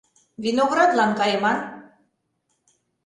[0.43, 1.59] Виноградлан кайыман!